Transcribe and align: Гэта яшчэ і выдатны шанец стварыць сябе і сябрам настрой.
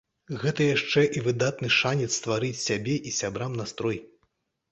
Гэта 0.43 0.61
яшчэ 0.67 1.01
і 1.17 1.21
выдатны 1.27 1.69
шанец 1.79 2.09
стварыць 2.19 2.59
сябе 2.69 2.95
і 3.09 3.13
сябрам 3.19 3.51
настрой. 3.61 3.97